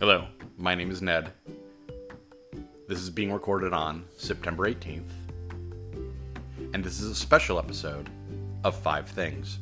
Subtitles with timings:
[0.00, 1.32] Hello, my name is Ned.
[2.86, 5.10] This is being recorded on September 18th,
[6.72, 8.08] and this is a special episode
[8.62, 9.58] of Five Things.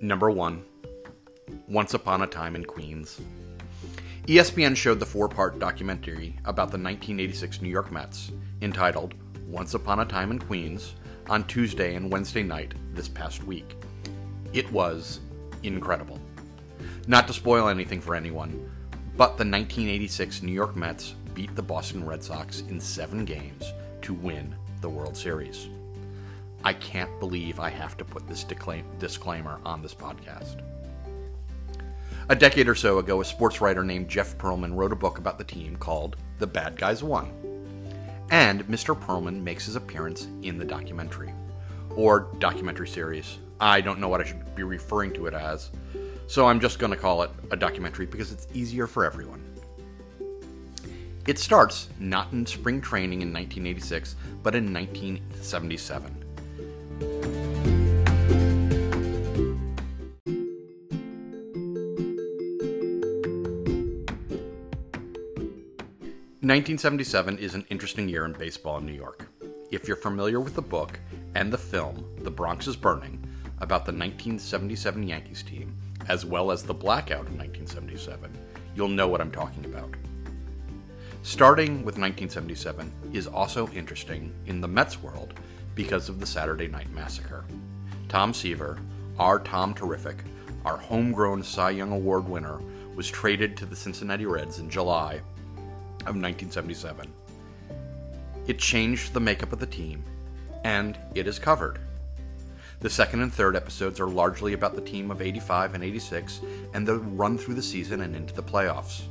[0.00, 0.64] Number one
[1.68, 3.20] Once Upon a Time in Queens.
[4.30, 8.30] ESPN showed the four part documentary about the 1986 New York Mets,
[8.62, 9.14] entitled
[9.48, 10.94] Once Upon a Time in Queens,
[11.28, 13.74] on Tuesday and Wednesday night this past week.
[14.52, 15.18] It was
[15.64, 16.20] incredible.
[17.08, 18.70] Not to spoil anything for anyone,
[19.16, 23.72] but the 1986 New York Mets beat the Boston Red Sox in seven games
[24.02, 25.66] to win the World Series.
[26.62, 30.62] I can't believe I have to put this disclaimer on this podcast.
[32.30, 35.36] A decade or so ago, a sports writer named Jeff Pearlman wrote a book about
[35.36, 37.28] the team called The Bad Guys Won.
[38.30, 38.96] And Mr.
[38.96, 41.32] Pearlman makes his appearance in the documentary,
[41.96, 43.38] or documentary series.
[43.60, 45.70] I don't know what I should be referring to it as,
[46.28, 49.44] so I'm just going to call it a documentary because it's easier for everyone.
[51.26, 54.14] It starts not in spring training in 1986,
[54.44, 56.19] but in 1977.
[66.50, 69.24] 1977 is an interesting year in baseball in New York.
[69.70, 70.98] If you're familiar with the book
[71.36, 73.24] and the film The Bronx is Burning
[73.58, 75.76] about the 1977 Yankees team,
[76.08, 78.36] as well as the blackout of 1977,
[78.74, 79.94] you'll know what I'm talking about.
[81.22, 85.34] Starting with 1977 is also interesting in the Mets world
[85.76, 87.44] because of the Saturday Night Massacre.
[88.08, 88.76] Tom Seaver,
[89.20, 90.24] our Tom Terrific,
[90.64, 92.60] our homegrown Cy Young Award winner,
[92.96, 95.20] was traded to the Cincinnati Reds in July
[96.00, 97.12] of 1977.
[98.46, 100.02] It changed the makeup of the team,
[100.64, 101.78] and it is covered.
[102.80, 106.40] The second and third episodes are largely about the team of 85 and 86
[106.72, 109.02] and the run through the season and into the playoffs.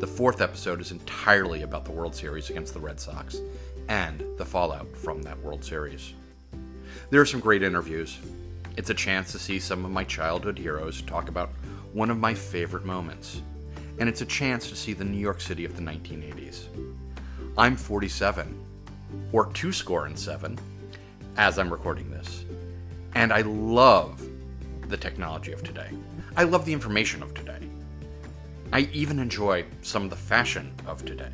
[0.00, 3.40] The fourth episode is entirely about the World Series against the Red Sox
[3.88, 6.14] and the fallout from that World Series.
[7.10, 8.18] There are some great interviews.
[8.76, 11.50] It's a chance to see some of my childhood heroes talk about
[11.92, 13.42] one of my favorite moments
[14.00, 16.68] and it's a chance to see the New York City of the 1980s.
[17.58, 18.58] I'm 47,
[19.30, 20.58] or two score and seven,
[21.36, 22.46] as I'm recording this,
[23.14, 24.26] and I love
[24.88, 25.90] the technology of today.
[26.34, 27.58] I love the information of today.
[28.72, 31.32] I even enjoy some of the fashion of today.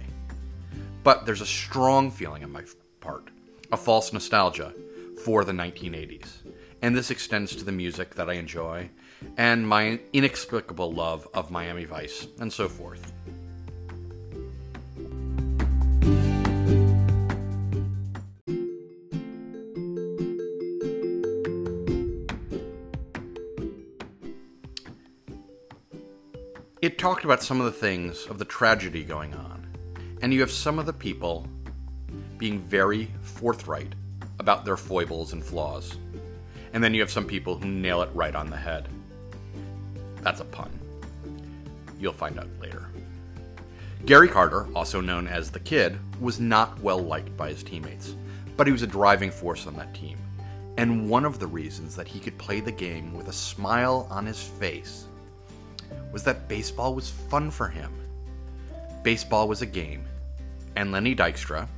[1.05, 2.65] But there's a strong feeling on my
[3.01, 3.29] part,
[3.71, 4.75] a false nostalgia
[5.23, 6.39] for the 1980s.
[6.83, 8.91] And this extends to the music that I enjoy
[9.37, 13.13] and my inexplicable love of Miami Vice, and so forth.
[26.83, 29.67] It talked about some of the things of the tragedy going on,
[30.23, 31.49] and you have some of the people
[32.39, 33.95] being very forthright
[34.39, 35.97] about their foibles and flaws.
[36.77, 38.87] And then you have some people who nail it right on the head.
[40.21, 40.71] That's a pun.
[41.99, 42.91] You'll find out later.
[44.05, 48.15] Gary Carter, also known as the Kid, was not well liked by his teammates,
[48.59, 50.19] but he was a driving force on that team.
[50.77, 54.27] And one of the reasons that he could play the game with a smile on
[54.27, 55.07] his face
[56.13, 57.91] was that baseball was fun for him.
[59.03, 60.05] Baseball was a game,
[60.77, 61.69] and Lenny Dykstra,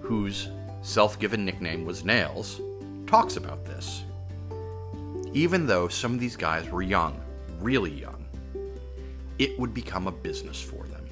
[0.00, 0.48] whose
[0.82, 2.60] self given nickname was Nails,
[3.06, 4.02] talks about this.
[5.32, 7.20] Even though some of these guys were young,
[7.60, 8.24] really young,
[9.38, 11.04] it would become a business for them.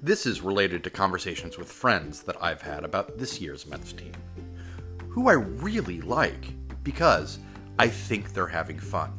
[0.00, 4.12] This is related to conversations with friends that I've had about this year's Mets team,
[5.08, 7.40] who I really like because
[7.78, 9.12] I think they're having fun.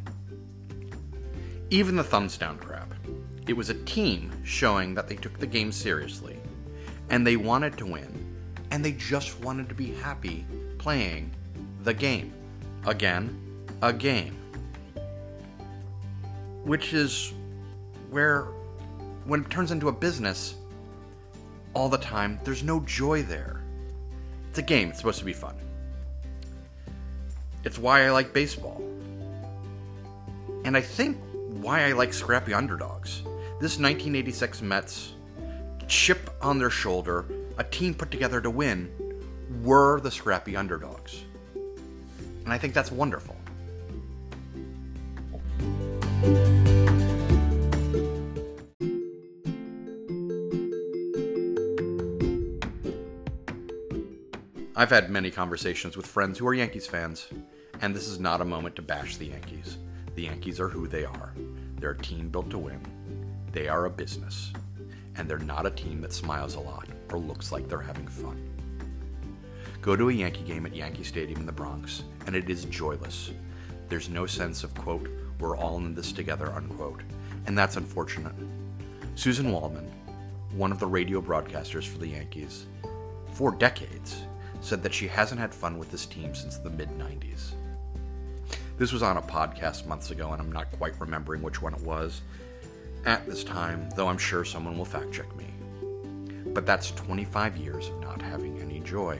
[1.69, 2.93] Even the thumbs down crap.
[3.47, 6.37] It was a team showing that they took the game seriously,
[7.09, 8.35] and they wanted to win,
[8.71, 10.45] and they just wanted to be happy
[10.77, 11.31] playing
[11.83, 12.33] the game.
[12.85, 14.35] Again, a game.
[16.63, 17.33] Which is
[18.09, 18.47] where,
[19.25, 20.55] when it turns into a business,
[21.73, 23.63] all the time, there's no joy there.
[24.49, 25.55] It's a game, it's supposed to be fun.
[27.63, 28.81] It's why I like baseball.
[30.63, 31.17] And I think
[31.61, 33.21] why I like scrappy underdogs.
[33.59, 35.13] This 1986 Mets
[35.89, 37.25] chip on their shoulder,
[37.57, 38.89] a team put together to win,
[39.63, 41.23] were the scrappy underdogs.
[42.43, 43.35] And I think that's wonderful.
[54.79, 57.27] I've had many conversations with friends who are Yankees fans,
[57.81, 59.77] and this is not a moment to bash the Yankees.
[60.15, 61.33] The Yankees are who they are.
[61.81, 62.79] They're a team built to win.
[63.51, 64.53] They are a business.
[65.17, 68.41] And they're not a team that smiles a lot or looks like they're having fun.
[69.81, 73.31] Go to a Yankee game at Yankee Stadium in the Bronx, and it is joyless.
[73.89, 75.09] There's no sense of, quote,
[75.41, 77.01] we're all in this together, unquote.
[77.47, 78.31] And that's unfortunate.
[79.15, 79.91] Suzyn Waldman,
[80.53, 82.65] one of the radio broadcasters for the Yankees,
[83.33, 84.23] for decades,
[84.61, 87.53] said that she hasn't had fun with this team since the mid 90s.
[88.77, 91.81] This was on a podcast months ago, and I'm not quite remembering which one it
[91.81, 92.21] was
[93.05, 95.45] at this time, though I'm sure someone will fact check me.
[96.53, 99.19] But that's 25 years of not having any joy.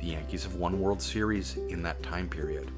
[0.00, 2.70] The Yankees have won World Series in that time period,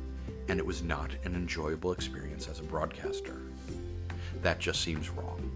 [0.49, 3.41] and it was not an enjoyable experience as a broadcaster.
[4.43, 5.51] That just seems wrong.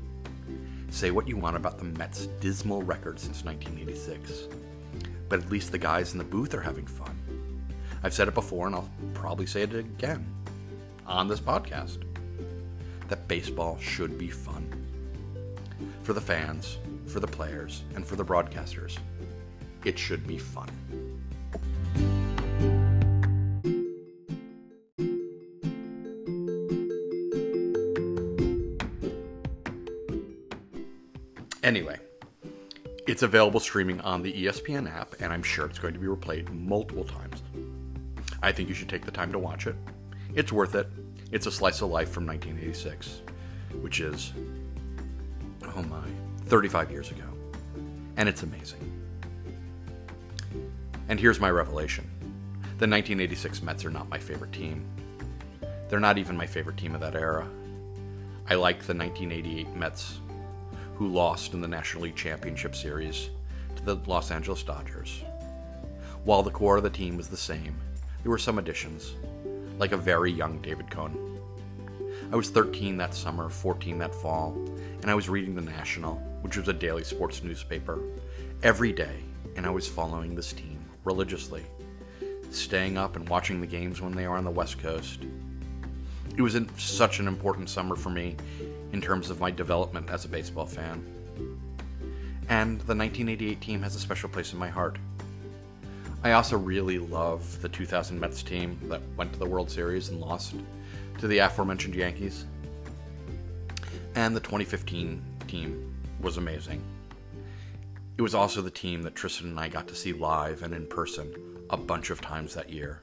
[0.91, 4.49] Say what you want about the Mets' dismal record since 1986,
[5.35, 7.19] but at least the guys in the booth are having fun.
[8.05, 10.25] I've said it before, and I'll probably say it again
[11.09, 12.05] on this podcast
[13.09, 14.71] that baseball should be fun.
[16.05, 16.79] For the fans,
[17.09, 18.97] for the players, and for the broadcasters,
[19.85, 20.71] it should be fun.
[31.65, 31.99] Anyway,
[33.15, 36.53] it's available streaming on the ESPN app, and I'm sure it's going to be replayed
[36.53, 37.45] multiple times.
[38.43, 39.77] I think you should take the time to watch it.
[40.35, 40.89] It's worth it.
[41.31, 43.21] It's a slice of life from 1986,
[43.83, 44.33] which is,
[45.77, 46.09] oh my,
[46.47, 47.23] 35 years ago.
[48.17, 48.81] And it's amazing.
[51.09, 52.11] And here's my revelation
[52.79, 54.85] the 1986 Mets are not my favorite team.
[55.89, 57.49] They're not even my favorite team of that era.
[58.51, 60.19] I like the 1988 Mets
[60.97, 63.31] who lost in the National League Championship Series
[63.77, 65.23] to the Los Angeles Dodgers.
[66.25, 67.75] While the core of the team was the same,
[68.23, 69.15] there were some additions,
[69.79, 71.41] like a very young David Cone.
[72.33, 74.57] I was 13 that summer, 14 that fall,
[75.03, 78.01] and I was reading The National, which was a daily sports newspaper,
[78.63, 79.17] every day,
[79.57, 81.65] and I was following this team religiously,
[82.51, 85.21] staying up and watching the games when they were on the West Coast.
[86.37, 88.37] It was such an important summer for me
[88.95, 91.05] in terms of my development as a baseball fan.
[92.49, 94.99] And the 1988 team has a special place in my heart.
[96.23, 100.21] I also really love the 2000 Mets team that went to the World Series and
[100.21, 100.55] lost
[101.19, 102.47] to the aforementioned Yankees.
[104.15, 106.81] And the 2015 team was amazing.
[108.17, 110.87] It was also the team that Tristan and I got to see live and in
[110.87, 111.35] person
[111.69, 113.01] a bunch of times that year,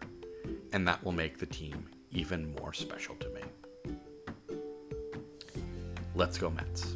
[0.72, 3.41] and that will make the team even more special to me.
[6.16, 6.96] Let's go, Mets.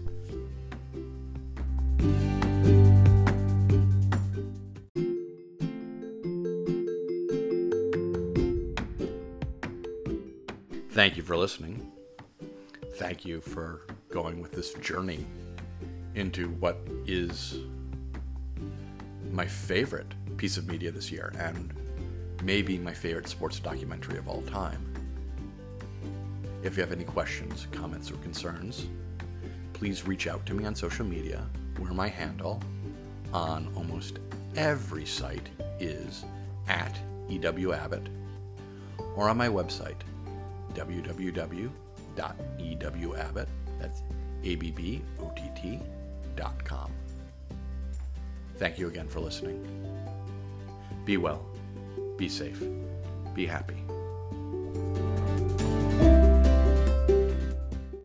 [10.91, 11.91] Thank you for listening.
[12.95, 15.25] Thank you for going with this journey
[16.15, 17.57] into what is
[19.31, 21.73] my favorite piece of media this year and
[22.43, 24.81] maybe my favorite sports documentary of all time.
[26.63, 28.87] If you have any questions, comments, or concerns,
[29.75, 31.45] please reach out to me on social media,
[31.79, 32.61] where my handle
[33.33, 34.19] on almost
[34.55, 35.49] every site
[35.81, 36.23] is
[36.69, 36.97] at
[37.29, 38.07] EWAbbott,
[39.17, 39.99] or on my website,
[40.73, 41.77] www.ewabbott,
[43.79, 44.01] that's
[44.45, 45.01] A-B-B-O-T-T.com.
[48.55, 49.59] Thank you again for listening.
[51.03, 51.45] Be well,
[52.15, 52.63] be safe,
[53.33, 53.75] be happy.